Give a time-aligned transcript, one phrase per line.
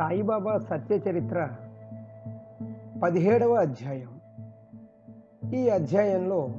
[0.00, 1.48] సాయిబాబా సత్య చరిత్ర
[3.02, 4.08] పదిహేడవ అధ్యాయం.
[5.54, 6.50] ఈ అధ్యాయంలో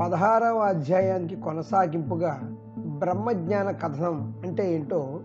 [0.00, 2.40] పదహారవ అధ్యాయానికి కొనసాగింపుగా
[2.78, 5.20] బ్రహ్మజ్ఞాన కథనం అంటే ఏంటో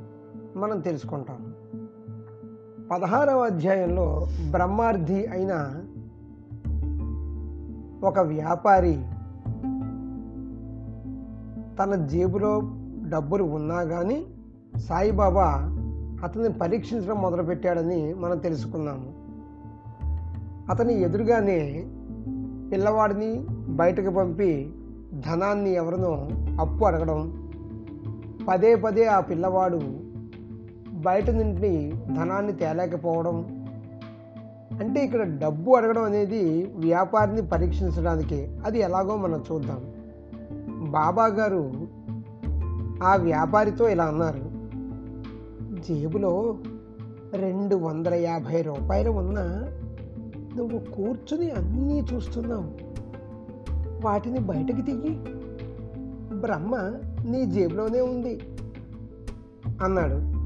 [0.56, 1.54] మనం తెలుసుకుంటాం.
[2.92, 5.84] పదహారవ అధ్యాయంలో బ్రహ్మార్థి అయిన
[8.04, 9.04] ఒక వ్యాపారి
[11.78, 12.62] తన జేబులో
[13.10, 14.26] డబ్బులు ఉన్నా కానీ
[14.78, 15.76] సాయిబాబా
[16.24, 19.30] అతన్ని పరీక్షించడం మొదలుపెట్టాడని మనం తెలుసుకున్నాము.
[20.72, 21.86] అతని ఎదురుగానే
[22.72, 24.74] పిల్లవాడిని బయటకు పంపి
[25.14, 27.50] ధనాన్ని ఎవరినో అప్పు అడగడం
[28.48, 29.80] పదే పదే ఆ పిల్లవాడు
[30.94, 33.60] బయట నుండి ధనాన్ని తేలేకపోవడం
[34.80, 38.48] అంటే ఇక్కడ డబ్బు అడగడం అనేది వ్యాపారిని పరీక్షించడానికి.
[38.66, 39.80] అది ఎలాగో మనం చూద్దాం.
[40.92, 41.72] బాబా గారు
[43.04, 44.49] ఆ వ్యాపారితో ఇలా అన్నారు.
[45.80, 46.58] జేబులో
[47.34, 49.42] రెండు వందల యాభై రూపాయలు ఉన్నా
[50.58, 52.72] నువ్వు కూర్చుని అన్నీ చూస్తున్నావు.
[54.06, 55.24] వాటిని బయటకు తీయి.
[56.40, 56.76] బ్రహ్మ
[57.26, 58.40] నీ జేబులోనే ఉంది
[59.84, 60.40] అన్నాడు.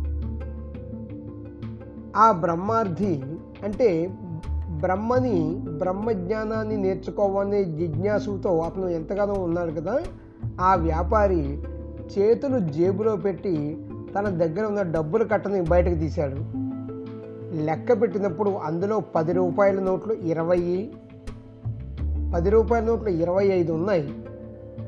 [2.18, 3.24] ఆ బ్రహ్మార్థి
[3.64, 4.18] అంటే
[4.82, 10.00] బ్రహ్మని బ్రహ్మజ్ఞానాన్ని నేర్చుకోవాలనే జిజ్ఞాసుతో అతను ఎంతగానో ఉన్నాడు కదా
[10.62, 11.64] ఆ వ్యాపారి
[12.20, 13.86] చేతులు జేబులో పెట్టి
[14.18, 16.36] తన దగ్గర ఉన్న డబ్బులు కట్టని బయటకు తీశాడు.
[17.64, 20.92] లెక్క పెట్టినప్పుడు అందులో పది రూపాయల నోట్లు ఇరవై
[22.36, 24.26] పది రూపాయల నోట్లు ఇరవై ఐదు ఉన్నాయి.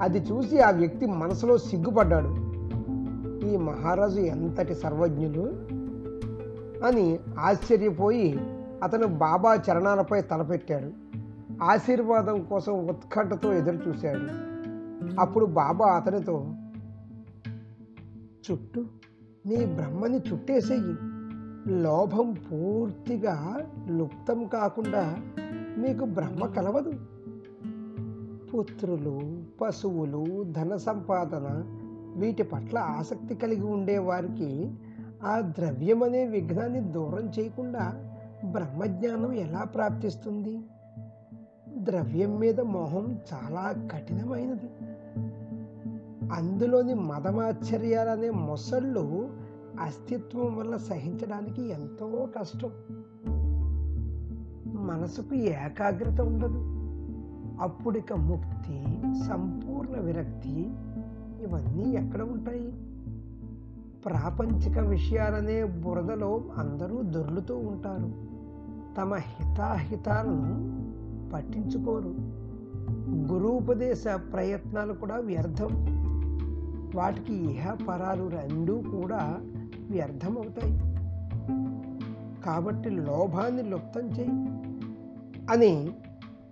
[0.01, 2.29] అది చూసి ఆ వ్యక్తి మనసులో సిగ్గుపడ్డాడు.
[3.47, 5.53] ఈ మహారాజు ఎంతటి సర్వజ్ఞులు?
[6.85, 8.39] అని ఆశ్చర్యపోయి
[8.83, 11.05] అతను బాబా చరణాలపై తలపెట్టాడు.
[11.63, 14.55] ఆశీర్వాదం కోసం ఉత్కంఠతో ఎదురు చూశాడు
[15.19, 16.45] అప్పుడు బాబా అతనితో
[18.51, 18.85] చుట్టూ
[19.45, 20.95] నీ బ్రహ్మని చుట్టేసేయి.
[21.81, 25.15] లోభం పూర్తిగా లుప్తం కాకుండా
[25.77, 26.93] మీకు బ్రహ్మ కలవదు.
[28.47, 31.63] పుత్రులు పశువులు ధన సంపాదన
[32.15, 34.75] వీటి పట్ల ఆసక్తి కలిగి ఉండేవారికి
[35.23, 38.13] ఆ ద్రవ్యం అనే విఘ్నాన్ని దూరం చేయకుండా
[38.51, 40.59] బ్రహ్మజ్ఞానం ఎలా ప్రాప్తిస్తుంది?
[41.77, 44.69] ద్రవ్యం మీద మోహం చాలా కఠినమైనది.
[46.33, 49.29] అందులోని మదమాశ్చర్యాలనే మొసళ్ళు
[49.81, 52.69] అస్తిత్వం వల్ల సహించడానికి ఎంతో కష్టం.
[54.85, 56.71] మనసుకు ఏకాగ్రత ఉండదు.
[57.61, 58.85] అప్పుడిక ముక్తి
[59.27, 60.69] సంపూర్ణ విరక్తి
[61.41, 62.73] ఇవన్నీ ఎక్కడ ఉంటాయి?
[64.05, 68.11] ప్రాపంచిక విషయాలనే బురదలో అందరూ దొర్లుతూ ఉంటారు.
[68.97, 70.75] తమ హితాహితాలను
[71.31, 72.15] పట్టించుకోరు.
[73.33, 75.94] గురూపదేశ ప్రయత్నాలు కూడా వ్యర్థం.
[76.95, 79.37] వాటికి ఇహపరాలు రెండూ కూడా
[79.89, 80.79] వ్యర్థమవుతాయి.
[82.45, 84.29] కాబట్టి లోభాన్ని లుప్తం చేయి
[85.49, 85.89] అని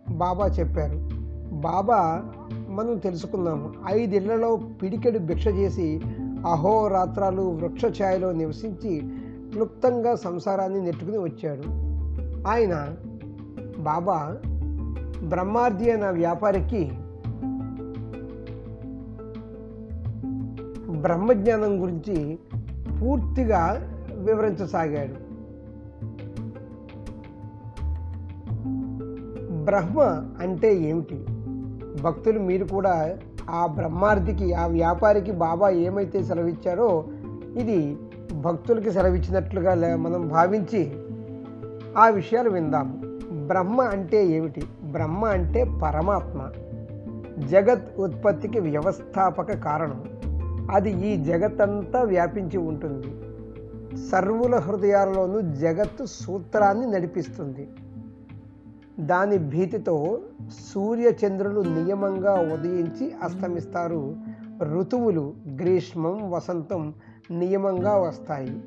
[0.10, 1.10] బాబా చెప్పారు.
[1.56, 2.24] బాబా
[2.70, 6.02] మనం తెలుసుకున్నాము ఐదిళ్ళలో పిడికెడు భిక్ష చేసి
[6.48, 9.02] అహోరాత్రాలు వృక్షఛాయలో నివసించి
[9.52, 11.64] క్లుప్తంగా సంసారాన్ని నెట్టుకుని వచ్చాడు.
[12.48, 12.96] ఆయన
[13.80, 14.38] బాబా
[15.28, 16.92] బ్రహ్మార్ది అన్న వ్యాపారికి
[21.04, 22.40] బ్రహ్మజ్ఞానం గురించి
[23.02, 25.34] పూర్తిగా వివరించసాగాడు.
[29.64, 30.00] బ్రహ్మ
[30.40, 31.26] అంటే ఏమిటి?
[32.02, 33.18] భక్తులు మీరు కూడా
[33.50, 37.06] ఆ బ్రహ్మార్థికి ఆ వ్యాపారికి బాబా ఏమైతే సెలవిచ్చారో
[37.58, 37.98] ఇది
[38.42, 40.94] భక్తులకి సెలవిచ్చినట్లుగా మనం భావించి
[41.98, 44.64] ఆ విషయాలు విందాము బ్రహ్మ అంటే ఏమిటి?
[44.84, 46.50] బ్రహ్మ అంటే పరమాత్మ.
[47.48, 50.04] జగత్ ఉత్పత్తికి వ్యవస్థాపక కారణం.
[50.72, 53.08] అది ఈ జగత్తంతా వ్యాపించి ఉంటుంది.
[54.10, 57.70] సర్వుల హృదయాలలోనూ జగత్తు సూత్రాన్ని నడిపిస్తుంది.
[59.00, 60.22] దాని భీతితో
[60.74, 64.16] సూర్యచంద్రులు నియమంగా ఉదయించి అస్తమిస్తారు.
[64.64, 66.94] ఋతువులు గ్రీష్మం వసంతం
[67.32, 68.64] నియమంగా వస్తాయి.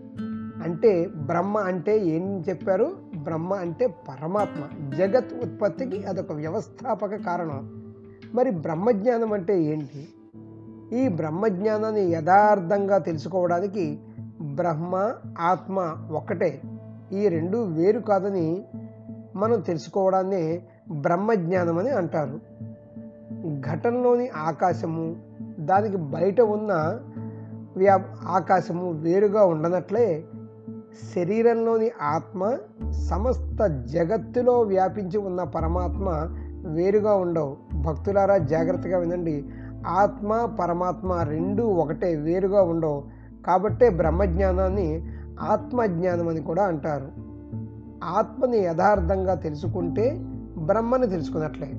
[0.64, 2.96] అంటే బ్రహ్మ అంటే ఏం చెప్పారు?
[3.22, 4.90] బ్రహ్మ అంటే పరమాత్మ.
[4.90, 7.82] జగత్ ఉత్పత్తికి అదొక వ్యవస్థాపక కారణం.
[8.34, 10.08] మరి బ్రహ్మజ్ఞానం అంటే ఏంటి?
[10.92, 13.98] ఈ బ్రహ్మజ్ఞానాన్ని యథార్థంగా తెలుసుకోవడానికి
[14.42, 16.60] బ్రహ్మ ఆత్మ ఒక్కటే.
[17.12, 18.64] ఈ రెండు వేరు కాదని
[19.36, 22.40] మనం తెలుసుకోవడాన్ని బ్రహ్మజ్ఞానం అని అంటారు.
[23.60, 25.16] ఘటనలోని ఆకాశము
[25.58, 27.00] దానికి బయట ఉన్న
[27.76, 30.24] వ్యా ఆకాశము వేరుగా ఉండనట్లే
[31.14, 32.58] శరీరంలోని ఆత్మ
[32.90, 36.28] సమస్త జగత్తులో వ్యాపించి ఉన్న పరమాత్మ
[36.66, 37.56] వేరుగా ఉండవు.
[37.82, 39.44] భక్తులారా జాగ్రత్తగా వినండి.
[39.86, 43.02] ఆత్మ పరమాత్మ రెండు ఒకటే వేరుగా ఉండవు.
[43.46, 45.06] కాబట్టే బ్రహ్మజ్ఞానాన్ని
[45.40, 47.08] ఆత్మజ్ఞానం అని కూడా అంటారు.
[48.04, 50.20] ఆత్మని యథార్థంగా తెలుసుకుంటే
[50.58, 51.70] బ్రహ్మని తెలుసుకున్నట్లే.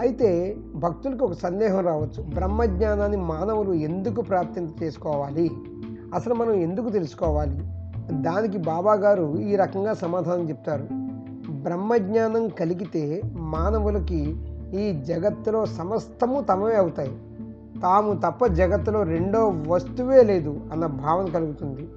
[0.00, 2.22] అయితే భక్తులకు ఒక సందేహం రావచ్చు.
[2.22, 5.50] బ్రహ్మజ్ఞానాన్ని మానవులు ఎందుకు ప్రాప్తి చేసుకోవాలి?
[6.14, 7.58] అసలు మనం ఎందుకు తెలుసుకోవాలి?
[8.12, 10.88] దానికి బాబా గారు ఈ రకంగా సమాధానం చెప్తారు.
[11.52, 14.36] బ్రహ్మజ్ఞానం కలిగితే మానవులకి
[14.74, 17.18] ఈ జగత్తులో సమస్తము తమవే అవుతాయి.
[17.82, 21.88] తాము తప్ప జగత్తులో రెండో వస్తువే లేదు అన్న భావన కలుగుతుంది.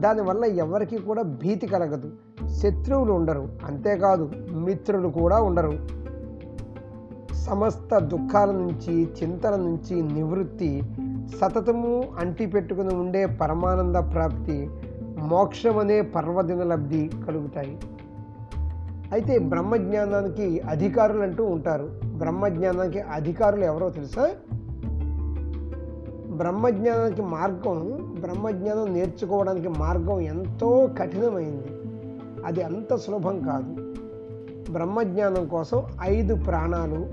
[0.00, 2.10] దానివల్ల ఎవరికి కూడా భీతి కలగదు.
[2.48, 3.48] శత్రువులు ఉండరు.
[3.64, 6.04] అంతేకాదు మిత్రులు కూడా ఉండరు.
[7.34, 10.82] సమస్త దుఃఖాల నుంచి చింతల నుంచి నివృత్తి
[11.40, 14.70] సతతము అంటి పెట్టుకుని ఉండే పరమానంద ప్రాప్తి
[15.18, 17.78] మోక్షం అనే పర్వదిన లబ్ధి కలుగుతాయి.
[19.12, 22.03] అయితే బ్రహ్మజ్ఞానానికి అధికారులు అంటూ ఉంటారు.
[22.14, 24.30] బ్రహ్మజ్ఞానానికి అధికారులు ఎవరో తెలుసా?
[26.36, 31.66] బ్రహ్మజ్ఞానానికి మార్గం బ్రహ్మజ్ఞానం నేర్చుకోవడానికి మార్గం ఎంతో కఠినమైంది.
[32.46, 33.94] అది అంత సులభం కాదు.
[34.72, 37.06] బ్రహ్మజ్ఞానం కోసం ఐదు ప్రాణాలు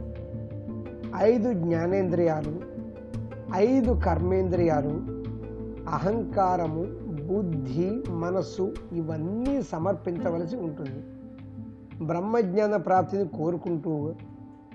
[1.18, 2.56] ఐదు జ్ఞానేంద్రియాలు
[3.56, 5.02] ఐదు కర్మేంద్రియాలు
[5.90, 6.88] అహంకారము
[7.28, 11.04] బుద్ధి మనస్సు ఇవన్నీ సమర్పించవలసి ఉంటుంది.
[12.06, 14.14] బ్రహ్మజ్ఞాన ప్రాప్తిని కోరుకుంటూ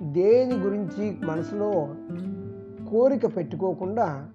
[0.03, 1.89] దేని గురించి మనసులో
[2.91, 4.27] కోరిక పెట్టుకోకుండా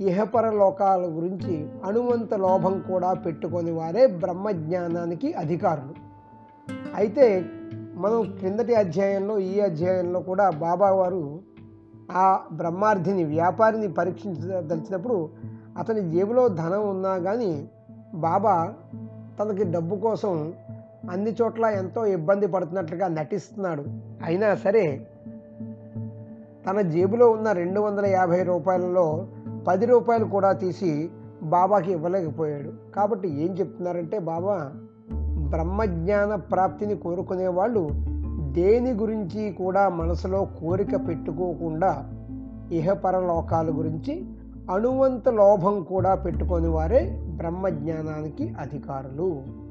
[0.00, 5.94] ఇహపర లోకాల గురించి అణువంత లోభం కూడా పెట్టుకొని వారే బ్రహ్మజ్ఞానానికి అధికారులు.
[6.94, 7.44] అయితే
[7.94, 11.40] మనం క్రిందటి అధ్యాయంలో ఈ అధ్యాయంలో కూడా బాబా వారు
[12.10, 15.30] ఆ బ్రహ్మార్థిని వ్యాపారిని పరీక్షించదలిచినప్పుడు
[15.78, 17.68] అతని జేబులో ధనం ఉన్నా కానీ
[18.14, 18.74] బాబా
[19.40, 20.54] తనకి డబ్బు కోసం
[21.10, 23.84] అన్ని చోట్ల ఎంతో ఇబ్బంది పడుతున్నట్లుగా నటిస్తున్నాడు.
[24.24, 25.06] అయినా సరే
[26.66, 29.26] తన జేబులో ఉన్న రెండు వందల యాభై రూపాయలలో
[29.68, 31.10] పది రూపాయలు కూడా తీసి
[31.42, 32.94] బాబాకి ఇవ్వలేకపోయాడు.
[32.94, 34.72] కాబట్టి ఏం చెప్తున్నారంటే బాబా
[35.48, 37.90] బ్రహ్మజ్ఞాన ప్రాప్తిని కోరుకునే వాళ్ళు
[38.52, 42.10] దేని గురించి కూడా మనసులో కోరిక పెట్టుకోకుండా
[42.72, 44.26] ఇహపరలోకాల గురించి
[44.70, 49.61] అణువంత లోభం కూడా పెట్టుకొని వారే బ్రహ్మజ్ఞానానికి అధికారులు.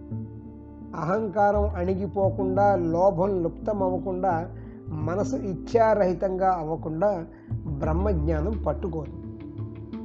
[0.95, 4.49] అహంకారం అణిగిపోకుండా లోభం లుప్తం అవ్వకుండా
[4.89, 7.25] మనసు ఇచ్ఛారహితంగా అవ్వకుండా
[7.67, 9.11] బ్రహ్మజ్ఞానం పట్టుకోదు.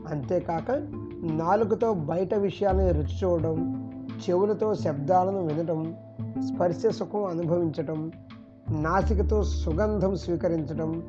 [0.08, 0.70] అంతేకాక
[1.22, 3.82] నాలుగుతో బయట విషయాలను రుచి చూడడం
[4.28, 5.94] చెవులతో శబ్దాలను వినడం
[6.40, 8.12] స్పర్శ సుఖం అనుభవించటం
[8.70, 11.02] నాసికతో సుగంధం స్వీకరించడం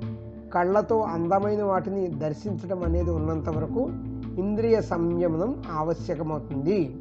[0.53, 3.89] కళ్ళతో అందమైన వాటిని దర్శించడం అనేది ఉన్నంత వరకు
[4.37, 6.97] ఇంద్రియ సంయమనం ఆవశ్యకమవుతుంది.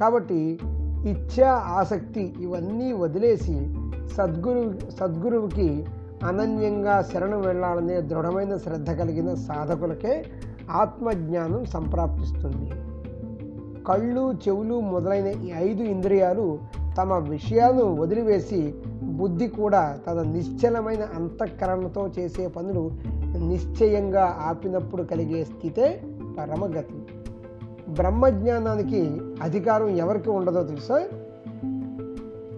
[0.00, 0.58] కాబట్టి
[1.06, 3.74] ఇచ్ఛ ఆసక్తి ఇవన్నీ వదిలేసి
[4.16, 5.86] సద్గురు సద్గురువుకి
[6.24, 10.24] అనన్యంగా శరణు వెళ్ళాలనే దృఢమైన శ్రద్ధ కలిగిన సాధకులకే
[10.70, 12.70] ఆత్మజ్ఞానం సంప్రాప్తిస్తుంది.
[13.84, 16.58] కళ్ళు చెవులు మొదలైన ఈ ఐదు ఇంద్రియాలు
[16.98, 22.90] తమ విషయాలను వదిలివేసి బుద్ధి కూడా తన నిశ్చలమైన అంతఃకరణతో చేసే పనులు
[23.38, 26.02] నిశ్చయంగా ఆపినప్పుడు కలిగే స్థితే
[26.38, 27.01] పరమగతి.
[27.92, 31.08] బ్రహ్మజ్ఞానానికి అధికారం ఎవరికి ఉండదో తెలుసా?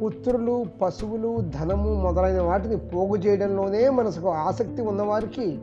[0.02, 5.58] పుత్రులు పశువులు ధనము మొదలైన వాటిని పోగు చేయడంలోనే మనసుకు ఆసక్తి ఉన్నవారికి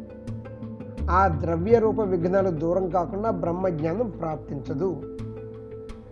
[1.09, 5.17] ఆ ద్రవ్య రూప విఘ్నాలు దూరం కాకుండా బ్రహ్మజ్ఞానం ప్రాప్తించదు.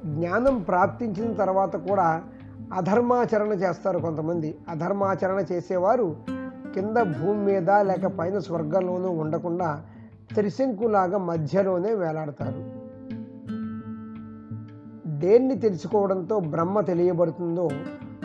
[0.06, 2.22] జ్ఞానం ప్రాప్తించిన తర్వాత కూడా
[2.74, 4.58] అధర్మాచరణ చేస్తారు కొంతమంది.
[4.70, 6.16] అధర్మాచరణ చేసేవారు
[6.74, 9.82] కింద భూమి మీద లేక పైన స్వర్గంలోనూ ఉండకుండా
[10.36, 12.79] త్రిశంకులాగా మధ్యలోనే వేలాడతారు.
[15.20, 17.70] దేన్ని తెలుసుకోవడంతో బ్రహ్మ తెలియబడుతుందో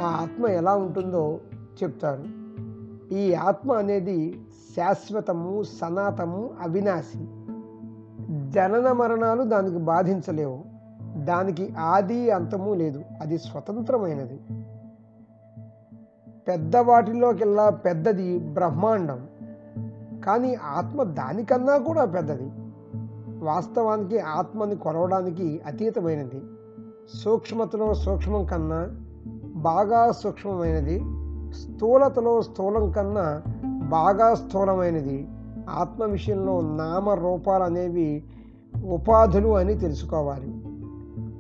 [0.03, 1.41] ఆ ఆత్మ ఎలా ఉంటుందో
[1.83, 2.25] చెప్తారు.
[3.15, 4.41] ఈ ఆత్మ అనేది
[4.77, 7.29] శాశ్వతము సనాతము అవినాశి.
[8.51, 10.65] జనన మరణాలు దానికి బాధించలేవు.
[11.17, 13.03] దానికి ఆది అంతము లేదు.
[13.21, 14.41] అది స్వతంత్రమైనది.
[16.49, 19.29] పెద్ద వాటిలోకెల్లా పెద్దది బ్రహ్మాండం.
[20.27, 22.51] కానీ ఆత్మ దానికన్నా కూడా పెద్దది.
[23.45, 26.43] వాస్తవానికి ఆత్మని కొలవడానికి అతీతమైనది.
[27.13, 28.89] సూక్ష్మతలో సూక్ష్మం కన్నా
[29.43, 30.99] బాగా సూక్ష్మమైనది
[31.53, 33.43] స్థూలతలో స్థూలం కన్నా
[33.89, 35.29] బాగా స్థూలమైనది.
[35.71, 38.25] ఆత్మ విషయంలో నామ రూపాలు అనేవి
[38.85, 40.55] ఉపాధులు అని తెలుసుకోవాలి.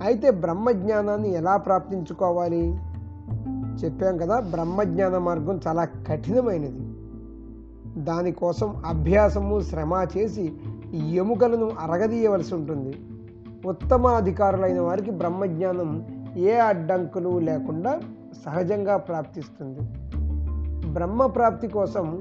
[0.03, 2.79] అయితే బ్రహ్మజ్ఞానాన్ని ఎలా ప్రాప్తించుకోవాలి?
[3.85, 6.81] చెప్పాం కదా బ్రహ్మజ్ఞాన మార్గం చాలా కఠినమైనది.
[8.05, 10.53] దానికోసం అభ్యాసము శ్రమ చేసి
[10.95, 12.97] ఎముకలను అరగదీయవలసి ఉంటుంది.
[13.67, 16.07] ఉత్తమ అధికారులైన వారికి బ్రహ్మజ్ఞానం
[16.37, 18.01] ఏ అడ్డంకులు లేకుండా
[18.47, 19.81] సహజంగా ప్రాప్తిస్తుంది.
[20.93, 22.21] బ్రహ్మ ప్రాప్తి కోసం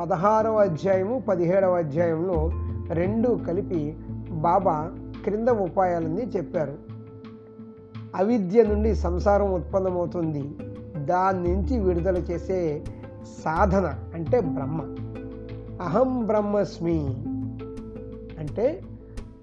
[0.00, 2.50] పదహారవ అధ్యాయము పదిహేడవ అధ్యాయంలో
[2.90, 3.96] రెండు కలిపి
[4.30, 4.90] బాబా
[5.24, 6.74] క్రింద ఉపాయాలన్నీ చెప్పారు.
[8.14, 10.54] అవిద్య నుండి సంసారం ఉత్పన్నమవుతుంది.
[11.04, 12.84] దాని నుంచి విడుదల చేసే
[13.44, 14.80] సాధన అంటే బ్రహ్మ.
[15.82, 17.06] అహం బ్రహ్మస్మి
[18.38, 18.80] అంటే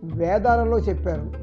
[0.04, 1.41] వేదాలలో చెప్పారు.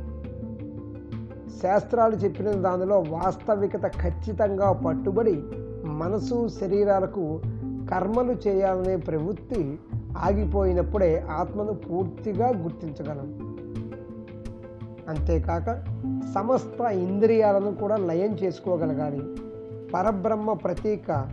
[1.62, 5.42] శాస్త్రాలు చెప్పిన దానిలో వాస్తవికత ఖచ్చితంగా పట్టుబడి
[5.84, 7.40] మనసు శరీరాలకు
[7.90, 9.78] కర్మలు చేయాలనే ప్రవృత్తి
[10.18, 13.56] ఆగిపోయినప్పుడే ఆత్మను పూర్తిగా గుర్తించగలం.
[15.08, 15.84] అంతేకాక
[16.34, 19.22] సమస్త ఇంద్రియాలను కూడా లయం చేసుకోగలగాలి.
[19.94, 21.28] పరబ్రహ్మ ప్రతీక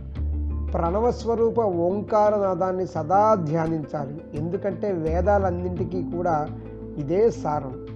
[0.74, 4.20] ప్రణవస్వరూప ఓంకారనాదాన్ని సదా ధ్యానించాలి.
[4.34, 6.48] ఎందుకంటే వేదాలన్నింటికీ కూడా
[6.98, 7.86] ఇదే సారం.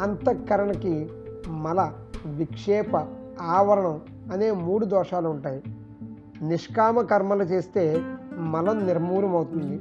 [0.00, 1.10] అంతఃకరణకి
[1.52, 1.92] మల
[2.26, 3.06] విక్షేప
[3.40, 4.00] ఆవరణం
[4.32, 5.62] అనే మూడు దోషాలు ఉంటాయి.
[6.42, 8.04] నిష్కామ కర్మలు చేస్తే
[8.36, 9.80] మలం నిర్మూలమవుతుంది.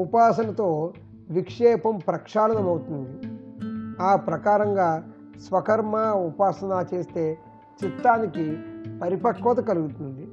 [0.00, 0.92] ఉపాసనతో
[1.30, 3.38] విక్షేపం ప్రక్షాళనమవుతుంది.
[4.02, 5.08] ఆ ప్రకారంగా
[5.48, 7.38] స్వకర్మ ఉపాసన చేస్తే
[7.84, 8.58] చిత్తానికి
[9.02, 10.28] పరిపక్వత కలుగుతుంది.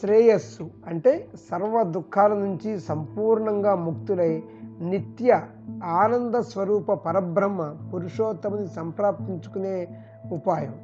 [0.00, 4.42] శ్రేయస్సు అంటే సర్వ దుఃఖాల నుంచి సంపూర్ణంగా ముక్తులై
[4.80, 5.42] నిత్య
[5.84, 9.88] ఆనంద స్వరూప పరబ్రహ్మ పురుషోత్తముని సంప్రాప్తించుకునే
[10.32, 10.74] ఉపాయం.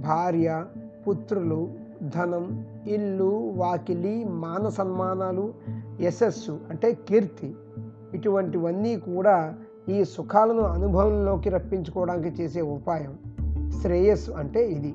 [0.00, 0.64] భార్య
[1.08, 5.54] పుత్రులు ధనం ఇల్లు వాకిలి మాన సన్మానాలు
[6.00, 7.54] యశస్సు అంటే కీర్తి
[8.14, 9.54] ఇటువంటివన్నీ కూడా
[9.88, 13.18] ఈ సుఖాలను అనుభవంలోకి రప్పించుకోవడానికి చేసే ఉపాయం.
[13.82, 14.94] శ్రేయస్సు అంటే ఇది.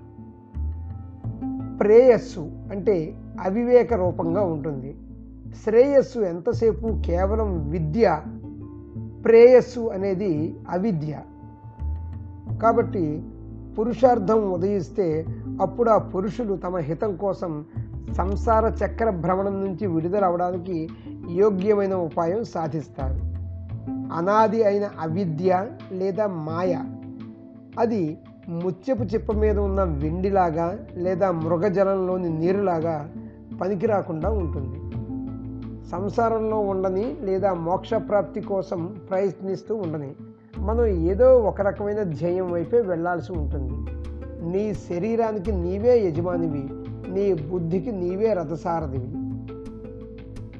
[1.77, 2.39] ప్రేయస్సు
[2.71, 4.97] అంటే అవివేక రూపంగా ఉంటుంది.
[5.63, 8.21] శ్రేయస్సు ఎంతసేపు కేవలం విద్య
[9.25, 11.19] ప్రేయస్సు అనేది అవిద్య.
[12.61, 13.23] కాబట్టి
[13.79, 15.25] పురుషార్థం ఉదయిస్తే
[15.61, 17.65] అప్పుడు ఆ పురుషులు తమ హితం కోసం
[18.11, 20.89] సంసార చక్ర భ్రమణం నుంచి విడుదల అవడానికి
[21.31, 23.29] యోగ్యమైన ఉపాయం సాధిస్తారు.
[24.13, 26.77] అనాది అయిన అవిద్య లేదా మాయ
[27.79, 28.17] అది
[28.49, 33.11] ముత్యపు చిప్ప మీద ఉన్న వెండిలాగా లేదా మృగజలంలోని నీరులాగా
[33.61, 34.78] పనికి రాకుండా ఉంటుంది.
[35.91, 40.15] సంసారంలో ఉండని లేదా మోక్షప్రాప్తి కోసం ప్రయత్నిస్తూ ఉండని
[40.59, 43.91] మనం ఏదో ఒక రకమైన ధ్యేయం వైపే వెళ్ళాల్సి ఉంటుంది.
[44.51, 46.69] నీ శరీరానికి నీవే యజమానివి
[47.11, 49.11] నీ బుద్ధికి నీవే రథసారథివి.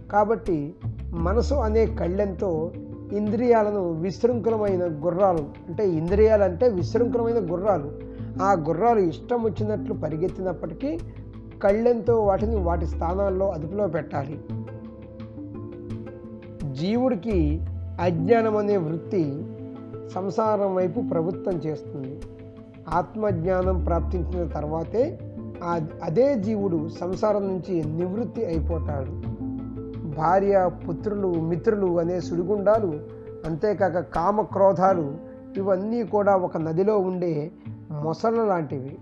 [0.09, 0.74] కాబట్టి
[1.09, 2.71] మనసు అనే కళ్ళెంతో
[3.13, 7.91] ఇంద్రియాలను విశృంఖలమైన గుర్రాలు అంటే ఇంద్రియాలు అంటే విశృంఖలమైన గుర్రాలు
[8.41, 11.00] ఆ గుర్రాలు ఇష్టం వచ్చినట్లు పరిగెత్తినప్పటికీ
[11.63, 14.39] కళ్ళెంతో వాటిని వాటి స్థానాల్లో అదుపులో పెట్టాలి.
[16.79, 17.62] జీవుడికి
[18.01, 19.43] అజ్ఞానం అనే వృత్తి
[20.15, 22.19] సంసారం వైపు ప్రభుత్వం చేస్తుంది.
[22.89, 25.19] ఆత్మజ్ఞానం ప్రాప్తించిన తర్వాతే
[26.03, 29.12] అదే జీవుడు సంసారం నుంచి నివృత్తి అయిపోతాడు.
[30.17, 33.00] భార్య పుత్రులు మిత్రులు అనే సుడిగుండాలు
[33.45, 35.17] అంతేకాక కామ క్రోధాలు
[35.57, 37.51] ఇవన్నీ కూడా ఒక నదిలో ఉండే
[38.03, 38.98] మొసళ్ళ లాంటివి.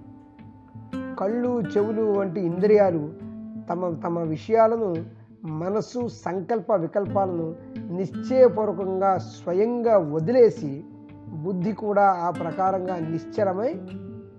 [1.20, 3.10] కళ్ళు చెవులు వంటి ఇంద్రియాలు
[3.70, 5.17] తమ తమ విషయాలను
[5.48, 7.56] మనసు సంకల్ప వికల్పాలను
[7.92, 10.84] నిశ్చయపూర్వకంగా స్వయంగా వదిలేసి
[11.44, 13.74] బుద్ధి కూడా ఆ ప్రకారంగా నిశ్చలమై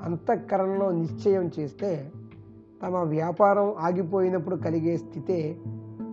[0.03, 2.13] అంతఃకరణలో నిశ్చయం చేస్తే
[2.87, 5.57] తమ వ్యాపారం ఆగిపోయినప్పుడు కలిగే స్థితే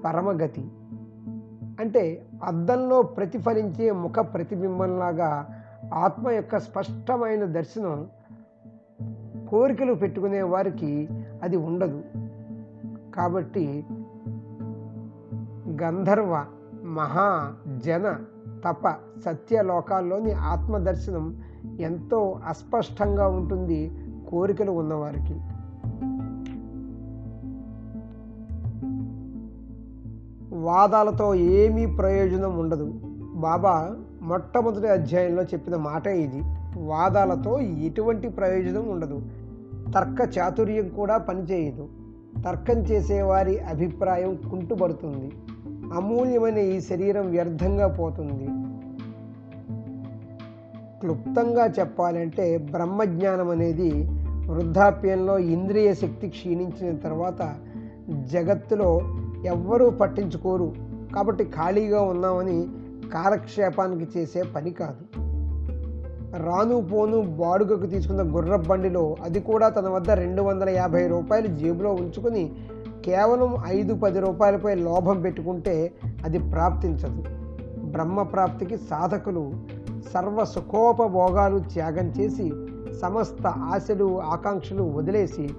[0.06, 0.68] పరమగతి.
[1.80, 5.48] అంటే అద్దంలో ప్రతిఫలించే ముఖ ప్రతిబింబంలాగా
[5.94, 8.08] ఆత్మ యొక్క స్పష్టమైన దర్శనం
[9.50, 11.10] కోరికలు పెట్టుకునే వారికి
[11.44, 12.04] అది ఉండదు.
[13.16, 13.86] కాబట్టి
[15.82, 16.46] గంధర్వ
[16.84, 18.16] మహా జన
[18.66, 18.90] తప
[19.26, 21.44] సత్యలోకాల్లోని ఆత్మదర్శనం
[21.80, 23.92] ఎంతో అస్పష్టంగా ఉంటుంది
[24.30, 25.34] కోరికలు ఉన్నవారికి.
[30.56, 32.94] వాదాలతో ఏమీ ప్రయోజనం ఉండదు.
[33.34, 36.44] బాబా మొట్టమొదటి అధ్యాయంలో చెప్పిన మాట ఇది.
[36.78, 39.22] వాదాలతో ఎటువంటి ప్రయోజనం ఉండదు.
[39.96, 41.88] తర్క చాతుర్యం కూడా పనిచేయదు.
[42.46, 45.32] తర్కం చేసేవారి అభిప్రాయం కుంటుపడుతుంది.
[45.94, 48.46] అమూల్యమైన ఈ శరీరం వ్యర్థంగా పోతుంది.
[51.00, 54.08] క్లుప్తంగా చెప్పాలంటే బ్రహ్మజ్ఞానం అనేది
[54.50, 57.56] వృద్ధాప్యంలో ఇంద్రియ శక్తి క్షీణించిన తర్వాత
[58.34, 59.02] జగత్తులో
[59.46, 60.74] ఎవ్వరూ పట్టించుకోరు.
[61.16, 62.68] కాబట్టి ఖాళీగా ఉన్నామని
[63.14, 65.26] కాలక్షేపానికి చేసే పని కాదు.
[66.38, 71.94] రాను పోను బాడుగకు తీసుకున్న గుర్ర బండిలో అది కూడా తన వద్ద రెండు వందల యాభై రూపాయలు జేబులో
[71.94, 72.52] ఉంచుకొని
[73.06, 75.94] కేవలం ఐదు పది రూపాయలపై లోభం పెట్టుకుంటే
[76.26, 77.24] అది ప్రాప్తించదు.
[77.84, 79.54] బ్రహ్మ ప్రాప్తికి సాధకులు
[80.14, 82.52] సర్వ సుఖోపభోగాలు త్యాగం చేసి
[83.02, 85.50] సమస్త ఆశలు ఆకాంక్షలు వదిలేసి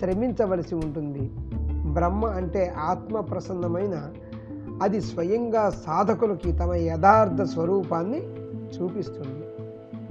[0.00, 1.30] శ్రమించవలసి ఉంటుంది.
[1.92, 4.10] బ్రహ్మ అంటే ఆత్మ ప్రసన్నమైన
[4.82, 8.18] అది స్వయంగా సాధకులకి తమ యథార్థ స్వరూపాన్ని
[8.76, 9.44] చూపిస్తుంది.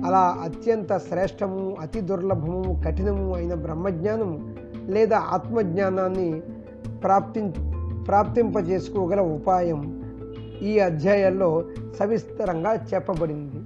[0.06, 6.42] అలా అత్యంత శ్రేష్టము అతి దుర్లభము కఠినము అయిన బ్రహ్మజ్ఞానము లేదా ఆత్మజ్ఞానాన్ని
[7.04, 7.54] ప్రాప్తి
[8.08, 10.04] ప్రాప్తింపజేసుకోగల ఉపాయం
[10.62, 11.66] ఈ అధ్యాయాల్లో
[12.00, 13.60] సవిస్తరంగా చెప్పబడింది.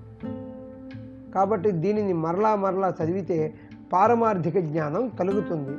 [1.31, 3.53] కాబట్టి దీనిని మరలా మరలా చదివితే
[3.93, 5.75] పారమార్థిక జ్ఞానం కలుగుతుంది.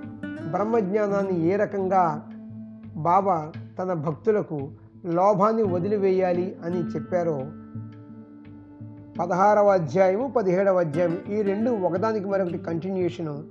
[0.50, 2.28] బ్రహ్మజ్ఞానాన్ని ఏ రకంగా
[2.96, 4.70] బాబా తన భక్తులకు
[5.06, 7.46] లోభాన్ని వదిలివేయాలి అని చెప్పారో
[9.20, 13.44] పదహారవ అధ్యాయము పదిహేడవ అధ్యాయం ఈ రెండు ఒకదానికి మరొకటి కంటిన్యూషను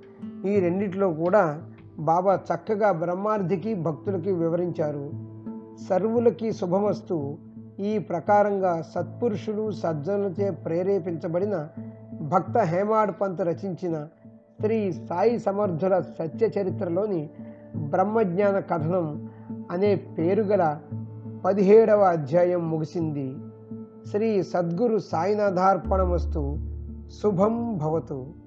[0.46, 1.62] ఈ రెండిట్లో కూడా
[2.02, 5.12] బాబా చక్కగా బ్రహ్మార్థికి భక్తులకి వివరించారు.
[5.90, 7.38] సర్వులకి శుభమస్తు.
[7.80, 11.68] ఈ ప్రకారంగా సత్పురుషులు సజ్జనులచే ప్రేరేపించబడిన
[12.22, 14.08] భక్త హేమాడ్ పంత్ రచించిన
[14.62, 17.30] శ్రీ సాయి సమర్థుల సత్య చరిత్రలోని
[17.76, 19.30] బ్రహ్మజ్ఞాన కథనం
[19.72, 20.80] అనే పేరుగల
[21.46, 23.36] పదిహేడవ అధ్యాయం ముగిసింది.
[24.12, 26.58] శ్రీ సద్గురు సాయినాథార్పణమస్తు.
[27.24, 28.41] శుభం భవతు.